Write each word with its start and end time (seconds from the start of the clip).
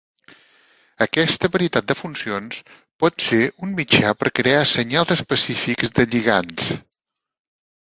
Aquesta 1.05 1.49
varietat 1.55 1.91
de 1.91 1.95
funcions 1.99 2.57
pot 3.05 3.27
ser 3.27 3.43
un 3.67 3.77
mitjà 3.81 4.15
per 4.23 4.33
crear 4.41 4.65
senyals 4.73 5.15
específics 5.19 5.97
de 6.01 6.09
lligands. 6.15 6.75